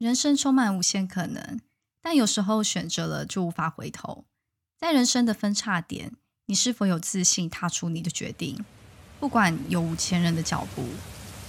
[0.00, 1.60] 人生充满无限可能，
[2.00, 4.24] 但有时候选择了就无法回头。
[4.78, 6.12] 在人生的分叉点，
[6.46, 8.64] 你是否有自信踏出你的决定？
[9.20, 10.86] 不管有无前人的脚步，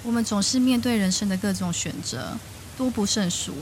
[0.04, 2.38] 我们总是面对人生的各种选择，
[2.78, 3.54] 多不胜数。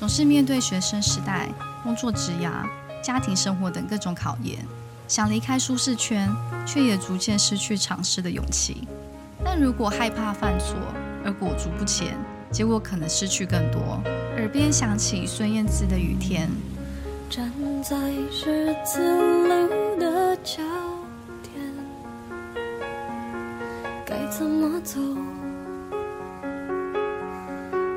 [0.00, 1.48] 总是面对学生时代、
[1.84, 2.68] 工作职涯、
[3.00, 4.66] 家庭生活等各种考验，
[5.06, 6.28] 想离开舒适圈，
[6.66, 8.88] 却也逐渐失去尝试的勇气。
[9.44, 10.76] 但如果害怕犯错
[11.24, 12.18] 而裹足不前，
[12.52, 13.98] 结果可能失去更多。
[14.36, 16.48] 耳边响起孙燕姿的《雨天》。
[17.34, 17.50] 站
[17.82, 17.96] 在
[18.30, 20.62] 十字路的交
[21.42, 21.54] 点，
[24.04, 25.00] 该怎么走？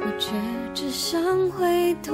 [0.01, 0.31] 我却
[0.73, 2.13] 只想回头。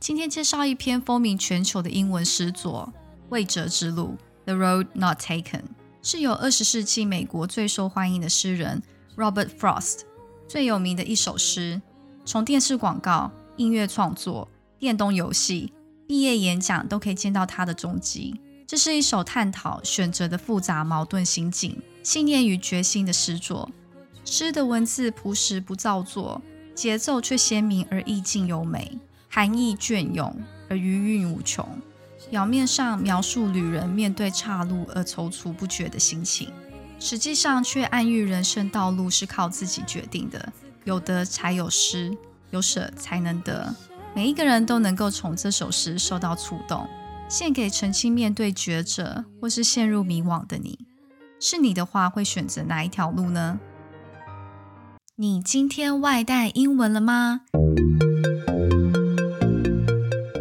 [0.00, 2.90] 今天介绍一篇风靡全球的英文诗作
[3.28, 5.64] 《未折之路》（The Road Not Taken），
[6.00, 8.82] 是由二十世纪美国最受欢迎的诗人
[9.16, 10.00] Robert Frost
[10.46, 11.80] 最有名的一首诗。
[12.24, 13.32] 从电视广告。
[13.56, 14.46] 音乐创作、
[14.78, 15.72] 电动游戏、
[16.06, 18.38] 毕业演讲都可以见到他的踪迹。
[18.66, 23.70] 这是一首探讨选择的复杂矛盾心境、信念与决心的诗作。
[24.26, 26.42] 诗的文字朴实不造作，
[26.74, 28.98] 节奏却鲜明而意境优美，
[29.30, 30.36] 含义隽永
[30.68, 31.66] 而余韵无穷。
[32.28, 36.52] 表面上描述旅人面对岔路而踌躇不决的心情，
[36.98, 40.52] 实际上却暗喻人生道路是靠自己决定的。
[40.84, 42.16] 有得才有失。
[42.50, 43.74] 有舍才能得，
[44.14, 46.86] 每一个人都能够从这首诗受到触动。
[47.28, 50.78] 献给曾经面对抉择或是陷入迷惘的你，
[51.40, 53.58] 是你的话会选择哪一条路呢？
[55.16, 57.40] 你今天外带英文了吗？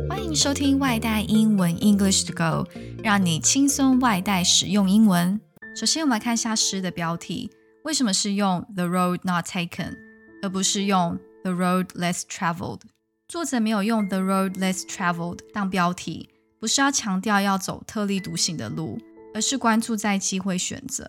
[0.08, 2.70] 欢迎收听外带英文 English to Go，
[3.04, 5.42] 让你轻松外带使用英文。
[5.76, 7.52] 首先，我们来看一下诗的标题，
[7.84, 9.98] 为什么是用 The road not taken，
[10.42, 12.80] 而不是用？The road less traveled，
[13.28, 16.30] 作者没有用 The road less traveled 当标题，
[16.62, 18.98] 不是要强调要走特立独行的路，
[19.34, 21.06] 而是关注在机会选择。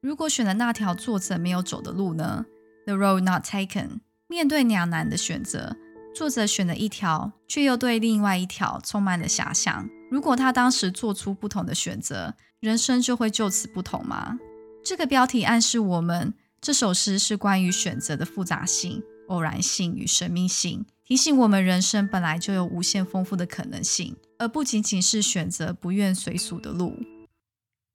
[0.00, 2.46] 如果选了那条作者没有走的路呢
[2.86, 5.76] ？The road not taken，面对两难的选择，
[6.12, 9.88] 作者选了一条，却又对另外一条充满了遐想。
[10.10, 14.38] 如果他当时做出不同的选择，人生就会就此不同吗？
[14.84, 19.02] 这个标题暗示我们，这首诗是关于选择的复杂性。
[19.28, 26.98] 偶然性与神秘性提醒我们，人生本来就有无限丰富的可能性，而不仅仅是选择不愿随俗的路。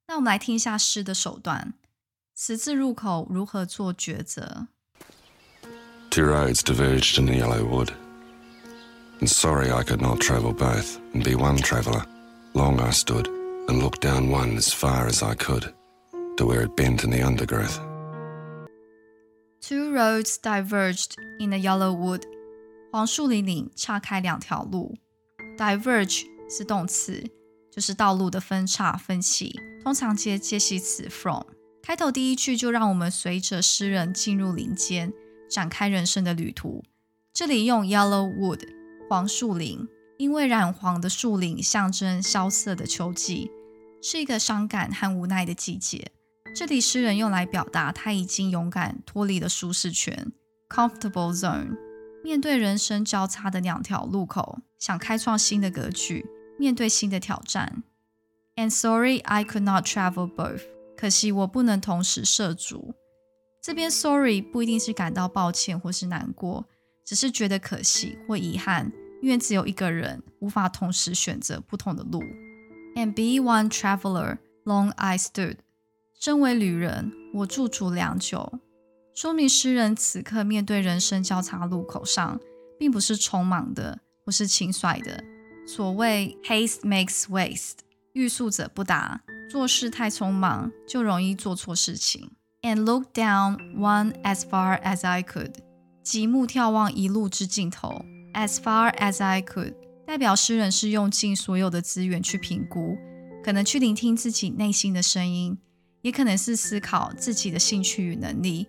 [0.08, 1.74] 那我们来听一下诗的首段：
[2.34, 4.68] 十字路口如何做抉择
[6.10, 7.90] ？Two roads diverged in the yellow wood,
[9.20, 12.04] and sorry I could not travel both and be one traveller.
[12.54, 13.28] Long I stood
[13.67, 15.73] and looked down one as far as I could
[16.37, 17.79] to where it bent in the undergrowth.
[19.61, 22.23] Two roads diverged in a yellow wood。
[22.91, 24.97] 黄树林里岔开两条路。
[25.57, 27.23] Diverge 是动词，
[27.71, 31.43] 就是道路的分叉、分歧，通常接介系词 from。
[31.81, 35.13] 开头第一句就让我们随着诗人进入林间，
[35.49, 36.83] 展开人生的旅途。
[37.33, 38.61] 这里用 yellow wood
[39.09, 39.87] 黄树林，
[40.18, 43.50] 因为染黄的树林象征萧瑟的秋季，
[44.02, 46.12] 是一个伤感和无奈的季节。
[46.54, 50.32] 这里诗人用来表达他已经勇敢脱离了舒适圈
[50.70, 51.76] （comfortable zone），
[52.24, 56.24] 面对人生交叉的两条路口，想开创新的格局，
[56.58, 57.82] 面对新的挑战。
[58.54, 60.62] And sorry I could not travel both。
[60.96, 62.94] 可惜我不能同时涉足。
[63.62, 66.64] 这边 sorry 不一定是感到抱歉或是难过，
[67.04, 68.90] 只是觉得可惜或遗憾，
[69.26, 72.22] 因为只有一个人无法同时选择不同的路。
[72.94, 75.56] And be one traveler, long I stood。
[76.14, 78.60] 身为旅人，我驻足良久，
[79.16, 82.38] 说明诗人此刻面对人生交叉路口上，
[82.78, 85.24] 并不是匆忙的，或是轻率的。
[85.66, 87.78] 所谓 haste makes waste，
[88.12, 92.30] 欲速则不达，做事太匆忙就容易做错事情。
[92.62, 95.54] And look down one as far as I could，
[96.04, 98.04] 极目眺望一路之尽头。
[98.36, 99.72] As far as I could，
[100.06, 102.98] 代表诗人是用尽所有的资源去评估，
[103.42, 105.56] 可能去聆听自己内心的声音。
[106.02, 108.68] 也可能是思考自己的兴趣与能力。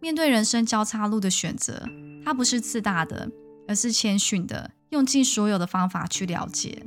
[0.00, 1.82] 面对人生交叉路的选择，
[2.24, 3.28] 他不是自大的，
[3.66, 6.82] 而是谦逊的，用尽所有的方法去了解。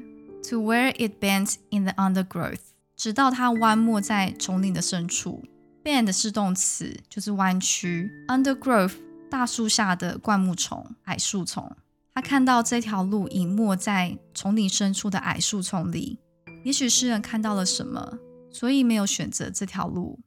[0.49, 2.61] To where it bends in the undergrowth，
[2.95, 5.43] 直到它弯没在丛林的深处。
[5.83, 8.09] Bend 是动词，就是弯曲。
[8.29, 8.93] Undergrowth，
[9.29, 11.75] 大树下的灌木丛、矮树丛。
[12.14, 16.18] 他看到这条路隐没在丛林深处的矮树丛里。
[16.64, 18.18] 也许诗人看到了什么？
[18.50, 20.18] 所以没有选择这条路。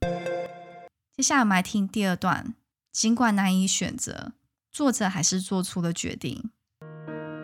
[1.16, 2.54] 接下来我们来听第二段。
[2.92, 4.32] 尽管难以选择，
[4.72, 6.50] 作者还是做出了决定。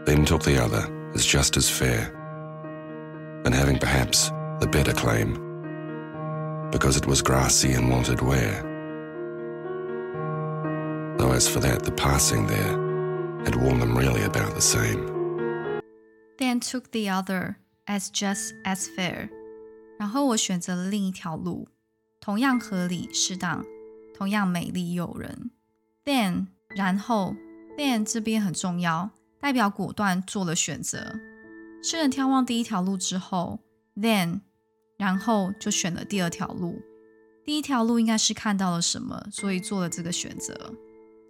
[0.07, 2.13] then took the other as just as fair,
[3.45, 4.31] and having perhaps
[4.61, 5.35] the better claim,
[6.71, 8.63] because it was grassy and wanted wear.
[11.19, 12.80] Though as for that, the passing there
[13.45, 15.81] had worn them really about the same.
[16.39, 19.31] Then took the other as just as fair。
[19.99, 21.69] 然后我选择了另一条路，
[22.21, 23.65] 同样合理适当，
[24.15, 25.51] 同样美丽诱人。
[26.05, 27.35] Then 然后
[27.79, 29.11] then 这边很重要，
[29.41, 31.15] 代表果断做了选择。
[31.83, 33.61] 诗人眺望第一条路之后，
[33.97, 34.41] then
[34.99, 36.83] 然后就选了第二条路。
[37.45, 40.75] 第一条路应该是看到了什么，所以做了这个选择。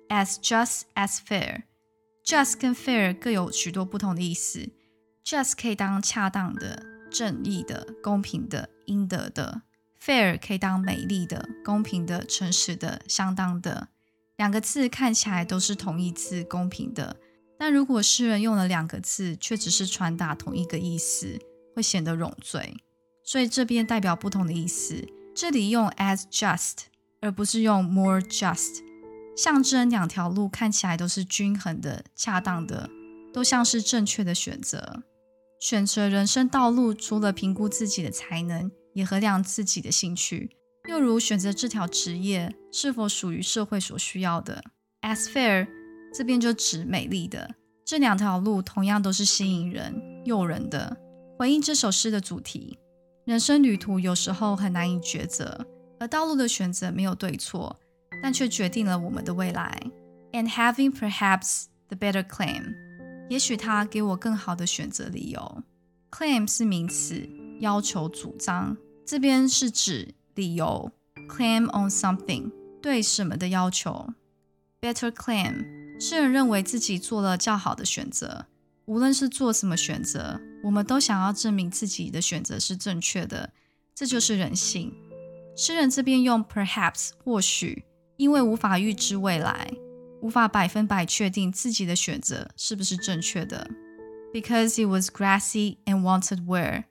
[0.09, 1.63] As just as fair。
[2.26, 4.70] just 跟 fair 各有许多不同的意思。
[5.26, 9.62] just 可以当恰当的、正义的、公平的、应得的
[10.04, 13.90] ；fair 可以当美丽的、公平的、诚实的、相当的。
[14.38, 17.18] 两个字看起来都是同义字，公平的。
[17.60, 21.38] 但如果诗人用了两个字，却只是传达同一个意思，
[21.76, 22.76] 会显得冗赘。
[23.24, 25.08] 所以这边代表不同的意思。
[25.36, 26.86] 这里用 as just，
[27.22, 28.82] 而不是用 more just。
[29.36, 32.90] 象征两条路看起来都是均衡的、恰当的，
[33.34, 35.04] 都像是正确的选择。
[35.60, 40.58] 选择人生道路，除了评估自己的才能，也衡量自己的兴趣。
[40.90, 44.64] 又如选择这条职业是否属于社会所需要的。
[45.02, 45.68] As fair
[46.14, 47.56] 这边就指美丽的。
[47.86, 50.98] 这两条路同样都是吸引人、诱人的。
[51.38, 52.78] 回应这首诗的主题，
[53.26, 55.66] 人生旅途有时候很难以抉择，
[56.00, 57.80] 而道路的选择没有对错。
[58.22, 59.82] 但却决定了我们的未来。
[60.32, 62.74] And having perhaps the better claim，
[63.30, 65.64] 也许他给我更好的选择理由。
[66.10, 67.30] Claim 是名词，
[67.60, 70.92] 要求、主张，这边是指理由。
[71.30, 72.52] Claim on something，
[72.82, 74.14] 对什么的要求。
[74.82, 78.48] Better claim，诗人认为自己做了较好的选择。
[78.86, 83.54] 无论是做什么选择，我们都想要证明自己的选择是正确的，
[83.94, 84.94] 这就是人性。
[85.56, 87.86] 诗人这边用 perhaps 或许。
[88.22, 89.74] 因为无法预知未来，
[90.22, 93.68] 无法百分百确定自己的选择是不是正确的。
[94.32, 96.84] Because it was grassy and wanted wear，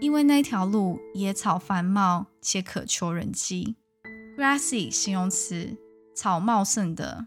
[0.00, 3.76] 因为那条路野草繁茂且渴求人迹。
[4.38, 5.76] Grassy 形容词，
[6.16, 7.26] 草茂盛的，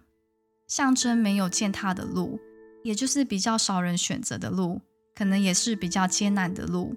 [0.68, 2.40] 象征没有践踏的路，
[2.84, 4.81] 也就是比较少人选择的路，
[5.13, 6.96] 可能也是比较艰难的路。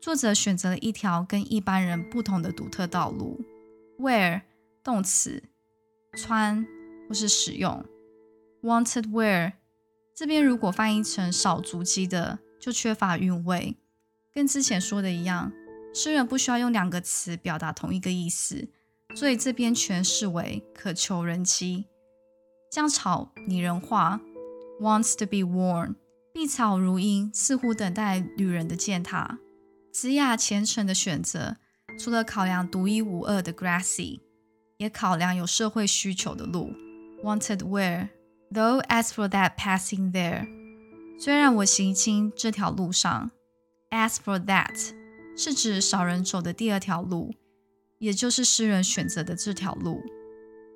[0.00, 3.44] 作者选择了一条跟一般人不同的独特道路。
[3.98, 4.40] Wear
[4.82, 5.42] 动词。
[6.16, 6.66] 穿
[7.08, 7.84] 或是使用
[8.62, 9.52] ，wanted wear
[10.14, 13.76] 这边如果翻译成少足迹的，就缺乏韵味。
[14.32, 15.52] 跟之前说的一样，
[15.94, 18.68] 诗人不需要用两个词表达同一个意思，
[19.14, 21.86] 所以这边诠释为渴求人妻，
[22.70, 24.20] 将草拟人化
[24.80, 25.94] ，wants to be worn，
[26.32, 29.38] 碧草如茵，似乎等待旅人的践踏。
[29.92, 31.56] 子雅虔诚的选择，
[31.98, 34.20] 除了考量独一无二的 grassy。
[34.78, 36.72] 也考量有社会需求的路
[37.22, 38.08] ，wanted where。
[38.50, 40.48] Though as for that passing there，
[41.20, 43.30] 虽然我行经这条路上
[43.90, 44.92] ，as for that
[45.36, 47.34] 是指少人走的第二条路，
[47.98, 50.00] 也就是诗人选择的这条路。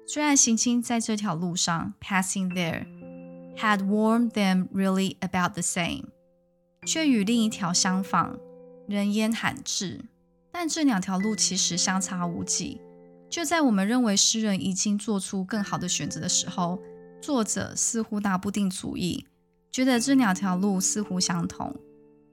[0.06, 2.84] 虽然行经在这条路上，passing there
[3.56, 6.06] had warned them really about the same，
[6.84, 8.38] 却与另一条相仿，
[8.86, 10.05] 人烟罕至。
[10.50, 12.79] 但这两条路其实相差无几。
[13.32, 16.79] 就在我们认为诗人已经做出更好的选择的时候，
[17.22, 19.27] 作者似乎拿不定主意，
[19.70, 21.74] 觉得这两条路似乎相同。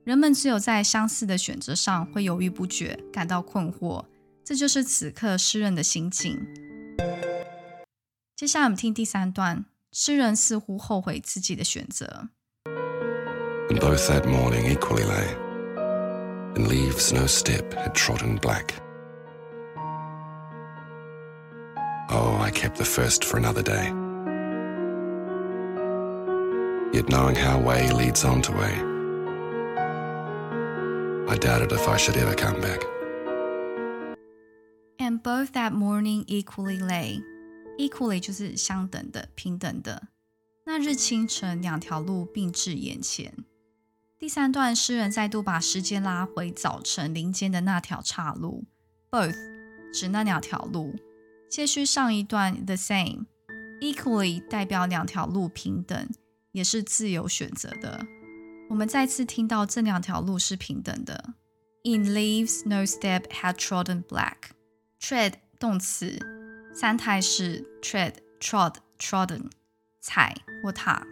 [0.04, 4.04] 人们只有在相似的选择上会犹豫不决，感到困惑。
[4.44, 6.46] 这就是此刻诗人的心境。
[8.36, 9.64] 接下来我们听第三段，
[9.94, 12.28] 诗人似乎后悔自己的选择。
[13.70, 15.38] And both that morning equally lay,
[16.56, 18.74] and leaves no step had trodden black.
[22.49, 23.93] I kept the first for another day.
[26.93, 28.75] Yet knowing how way leads on to way,
[31.29, 32.85] I doubted if I should ever come back.
[34.99, 37.21] And both that morning equally lay.
[37.77, 40.09] Equally 就是相等的、平等的。
[40.65, 43.35] 那日清晨，两条路并至眼前。
[44.19, 48.65] 第三段，诗人再度把时间拉回早晨林间的那条岔路，
[49.11, 49.35] both
[49.93, 50.95] 指那两条路。
[51.50, 53.26] 接续上一段 the same
[53.82, 56.08] equally 代表两条路平等，
[56.52, 58.06] 也是自由选择的。
[58.70, 61.34] 我们再次听到这两条路是平等的。
[61.84, 64.52] In leaves no step had trodden black.
[65.02, 66.20] Tread 动词，
[66.74, 69.50] 三态是 tread、trod、trodden。
[70.02, 71.06] 踩或踏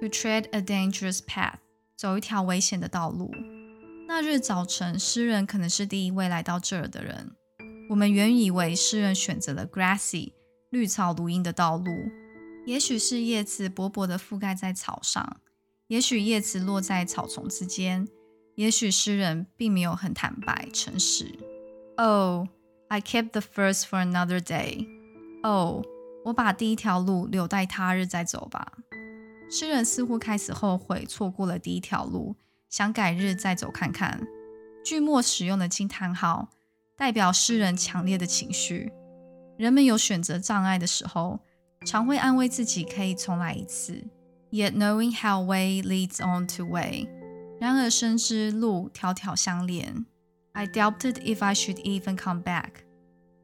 [0.00, 1.56] ；to tread a dangerous path，
[1.96, 3.30] 走一条危险的道路。
[4.08, 7.32] 那日早晨，诗人可能是第一位来到这儿的人。
[7.92, 10.32] 我们原以为诗人选择了 grassy
[10.70, 12.10] 绿草如茵的道路，
[12.64, 15.36] 也许是叶子薄薄的覆盖在草上，
[15.88, 18.08] 也许叶子落在草丛之间，
[18.54, 21.38] 也许诗人并没有很坦白诚实。
[21.98, 22.48] Oh,
[22.88, 24.88] I kept the first for another day.
[25.42, 25.84] Oh,
[26.24, 28.72] 我把第一条路留待他日再走吧。
[29.50, 32.36] 诗人似乎开始后悔错过了第一条路，
[32.70, 34.26] 想改日再走看看。
[34.82, 36.48] 句末使用的惊叹号
[37.02, 38.92] 代表诗人强烈的情绪。
[39.58, 41.40] 人们有选择障碍的时候，
[41.84, 44.04] 常会安慰自己可以重来一次。
[44.52, 47.08] Yet knowing how way leads on to way，
[47.58, 50.06] 然而深知路条条相连。
[50.52, 52.70] I doubted if I should even come back，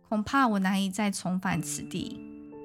[0.09, 2.21] 恐怕我难以再重返此地。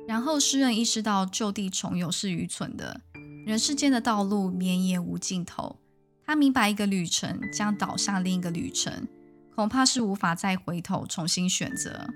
[0.07, 3.01] 然后诗人意识到就地重游是愚蠢的，
[3.47, 5.79] 人世间的道路绵延无尽头。
[6.23, 9.07] 他明白一个旅程将导向另一个旅程，
[9.55, 12.07] 恐怕是无法再回头重新选择。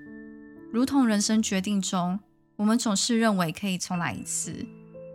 [0.72, 2.20] 如同人生决定中，
[2.56, 4.66] 我们总是认为可以重来一次，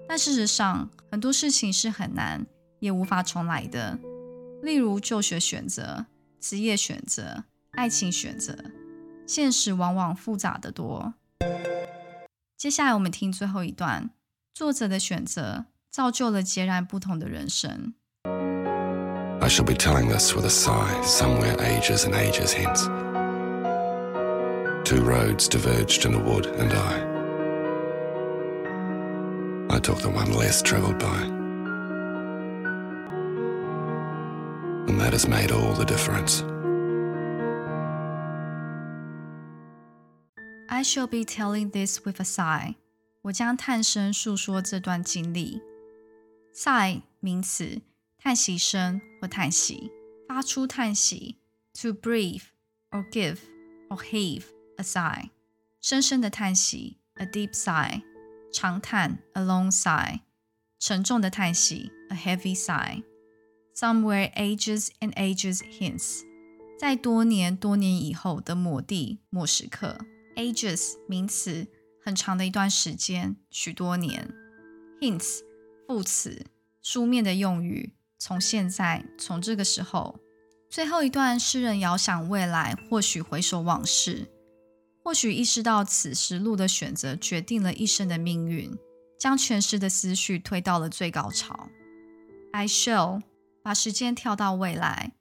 [0.07, 2.45] 但事实上很多事情是很难
[2.79, 3.99] 也无法重来的。
[4.61, 6.05] 例如就学选择、
[6.39, 8.57] 职业选择、爱情选择，
[9.27, 11.13] 现实往往复杂的多。
[12.57, 14.09] 接下来我们听最后一段，
[14.53, 17.93] 作者的选择造就了截然不同的人生。
[19.42, 22.88] I shall be telling this with a sigh, somewhere ages and ages hence.
[24.84, 27.04] Two roads diverged in a wood, and I.
[29.70, 31.22] I took the one less travelled by.
[34.88, 36.42] And that has made all the difference.
[40.70, 42.76] I shall be telling this with a sigh。
[43.22, 45.60] 我将叹声述说这段经历。
[46.54, 47.82] sigh 名词，
[48.16, 49.90] 叹息声 或叹息，
[50.26, 51.36] 发出叹息。
[51.80, 52.42] To breathe
[52.90, 53.38] or give
[53.88, 54.44] or heave
[54.78, 55.30] a sigh，
[55.80, 58.02] 深深的叹息，a deep sigh。
[58.52, 60.20] 长叹，a long sigh。
[60.80, 66.22] 沉重的叹息，a heavy sigh。Somewhere ages and ages hence，
[66.76, 69.98] 在多年多年以后的某地某时刻。
[70.34, 71.68] Ages 名词，
[72.04, 74.34] 很长的一段时间，许多年。
[75.00, 75.42] Hints
[75.86, 76.46] 副词，
[76.82, 77.94] 书面的用语，
[78.25, 80.17] 从现在，从这个时候。
[80.69, 84.31] 最后一段，诗人遥想未来，或许回首往事，
[85.03, 88.71] 或许意识到此时路的选择决定了一生的命运，
[89.19, 91.67] 将全诗的思绪推到了最高潮。
[92.53, 93.21] I shall
[93.61, 95.11] 把时间跳到未来，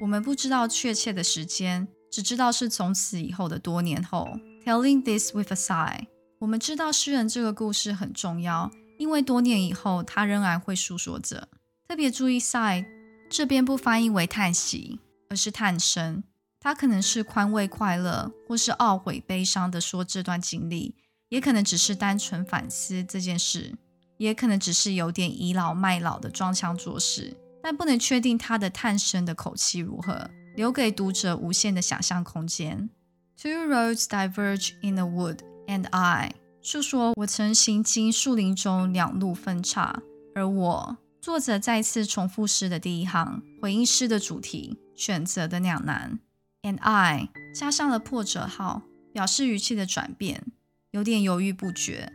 [0.00, 4.38] 我们不知道确切的时间，只知道是从此以后的多年后。
[4.64, 6.06] Telling this with a sigh，
[6.38, 11.48] 我们知道诗人这个故事很重要，因为多年以后他仍然会诉说着。
[11.92, 12.86] 特别注意，sigh
[13.28, 16.24] 这边不翻译为叹息，而是叹声。
[16.58, 20.94] 他可能是宽慰快乐，或是懊悔悲伤的说这段经历，
[21.28, 23.74] 也可能只是单纯反思这件事，
[24.16, 27.36] 也可能只是有点倚老卖老的装腔作势。
[27.62, 32.88] 但不能确定他的叹声的口气如何，留给读者无限的想象空间。
[33.36, 36.32] Two roads diverge in the wood, and I
[36.62, 40.00] 述说我曾行经树林中两路分岔，
[40.34, 46.18] 而我作者再次重复诗的第一行，回应诗的主题选择的两难。
[46.62, 50.44] And I 加上了破折号，表示语气的转变，
[50.90, 52.12] 有点犹豫不决，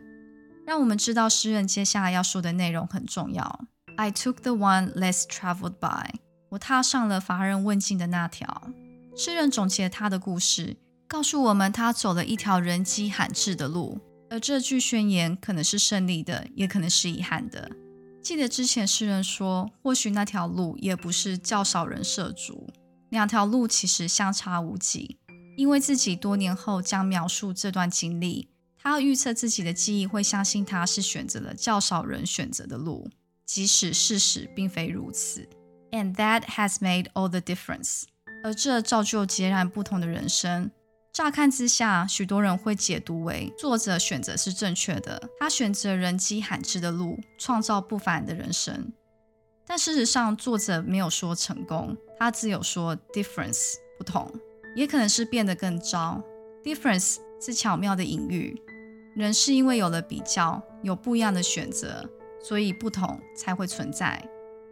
[0.66, 3.64] 让我们知道诗人接下来要说的内容很重要。
[3.96, 6.16] I took the one less traveled by，
[6.50, 8.70] 我踏上了乏人问津的那条。
[9.16, 10.76] 诗人总结他的故事。
[11.06, 13.98] 告诉我们，他走了一条人迹罕至的路，
[14.28, 17.70] 而这句宣言可能是胜利的，也可能是遗憾的。
[18.28, 22.68] 记得之前诗人说，或许那条路也不是较少人涉足，
[23.08, 25.16] 两条路其实相差无几。
[25.56, 33.08] 因为自己多年后将描述这段经历，他预测自己的记忆会相信他是选择了较少人选择的路，
[33.46, 35.48] 即使事实并非如此。
[35.90, 38.02] And that has made all the difference，
[38.44, 40.70] 而这造就截然不同的人生。
[41.18, 48.92] 乍看之下，许多人会解读为作者选择是正确的，他选择人迹罕至的路，创造不凡的人生。
[49.66, 54.32] 但事实上，作者没有说成功，他只有说 difference 不同，
[54.76, 56.22] 也可能是变得更糟。
[56.62, 58.56] difference 是巧妙的隐喻，
[59.16, 62.08] 人是因为有了比较，有不一样的选择，
[62.40, 64.24] 所以不同才会存在。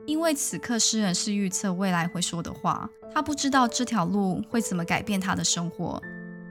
[0.07, 6.01] 因为此刻诗人是预测未来会说的话，他不知道这条路会怎么改变他的生活。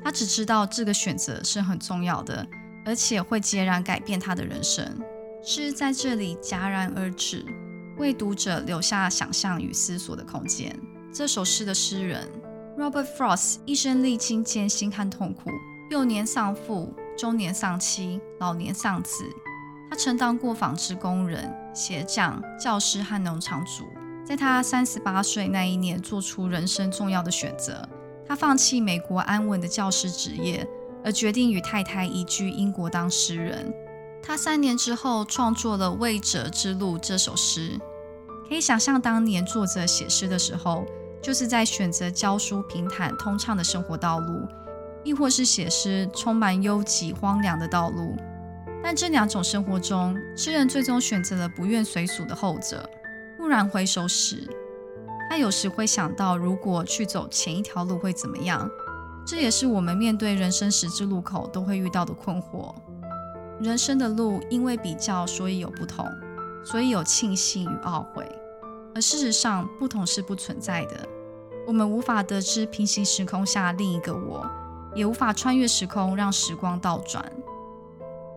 [0.05, 2.45] 他只知道这个选择是很重要的，
[2.85, 5.01] 而且会截然改变他的人生。
[5.43, 7.43] 诗在这里戛然而止，
[7.97, 10.79] 为读者留下想象与思索的空间。
[11.11, 12.29] 这首诗的诗人
[12.77, 15.49] Robert Frost 一生历经艰辛和痛苦，
[15.89, 19.25] 幼年丧父，中年丧妻，老年丧子。
[19.89, 23.83] 他曾当过纺织工人、鞋匠、教师和农场主。
[24.23, 27.89] 在他三十八岁那一年，做出人生重要的选择。
[28.27, 30.67] 他放弃美国安稳的教师职业，
[31.03, 33.73] 而决定与太太移居英国当诗人。
[34.23, 37.79] 他三年之后创作了《未者之路》这首诗。
[38.49, 40.85] 可以想象，当年作者写诗的时候，
[41.21, 44.47] 就是在选择教书平坦通畅的生活道路，
[45.03, 48.15] 亦或是写诗充满幽寂荒凉的道路。
[48.83, 52.87] 但这两种生活中，诗人最终选择了不愿随俗的后者。
[53.39, 54.47] 蓦然回首时，
[55.29, 58.69] 他有时会想到，如果去走前一条路会怎么样？
[59.25, 62.73] 这也是我们面对人生十字路口都会遇到的困惑。
[63.59, 66.05] 人生的路因为比较，所以有不同，
[66.63, 68.23] 所以有庆幸与懊悔。
[68.93, 71.07] 而事实上，不同是不存在的。
[71.65, 74.45] 我们无法得知平行时空下另一个我，
[74.93, 77.25] 也无法穿越时空让时光倒转。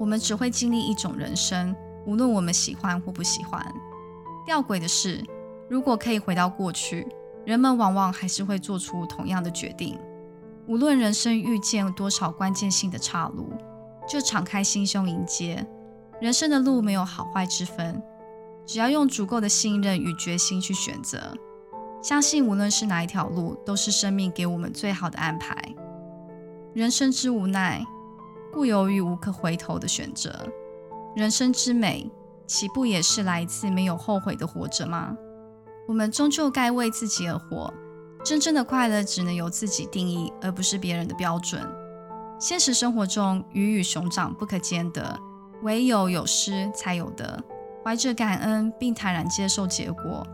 [0.01, 1.77] 我们只会经历一种人生，
[2.07, 3.63] 无论我们喜欢或不喜欢。
[4.47, 5.23] 吊诡的是，
[5.69, 7.07] 如果可以回到过去，
[7.45, 9.99] 人们往往还是会做出同样的决定。
[10.67, 13.53] 无论人生遇见多少关键性的岔路，
[14.09, 15.67] 就敞开心胸迎接。
[16.21, 18.03] 人生的路没有好坏之分，
[18.67, 21.19] 只要用足够的信任与决心去选择，
[22.03, 25.57] 相信无论是哪一条路，都是生命给我们最好的安排。
[26.75, 27.85] 人生之无奈，
[28.53, 30.31] 故由于无可回头的选择；
[31.15, 32.11] 人生之美。
[32.47, 35.15] 岂不也是来自没有后悔的活着吗？
[35.89, 37.73] 我们终究该为自己而活。
[38.23, 41.67] 真正的快乐只能由自己定义，而不是别人的标准。
[42.39, 45.19] 现实生活中，鱼与熊掌不可兼得，
[45.63, 47.43] 唯有有失才有得。
[47.83, 50.27] 怀着感恩并坦然接受结果。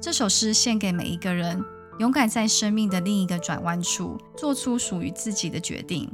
[0.00, 1.62] 这首诗献给每一个人，
[1.98, 6.10] 勇敢在生命的另一个转弯处，做出属于自己的决定。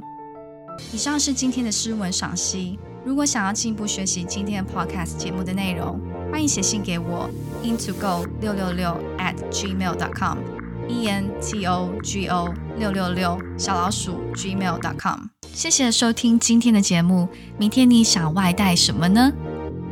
[0.91, 2.77] 以上是今天的诗文赏析。
[3.05, 5.97] 如果想要进一步学习今天的 podcast 节目的内容，
[6.35, 7.29] 欢迎写信给我
[7.63, 10.37] into go 六六六 at gmail dot com
[10.85, 15.17] e n t o g o 六六六小老鼠 gmail dot com。
[15.53, 17.29] 谢谢收听今天的节目。
[17.57, 19.31] 明天你想外带什么呢？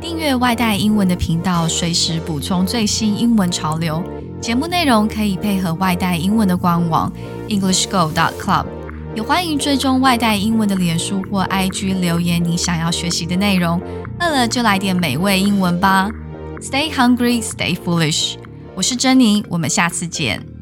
[0.02, 4.04] 订阅外带英文的频道，随时补充最新英文潮流。
[4.38, 7.10] 节目内容可以配合外带英文的官网
[7.48, 8.66] english go dot club。
[9.16, 13.80] 也欢迎追踪外带英文的脸书或 IG 留言你想要学习的内容。
[14.20, 16.10] 饿了就来点美味英文吧
[16.60, 18.36] ！Stay hungry, stay foolish。
[18.74, 20.53] 我是珍妮，我们下次见。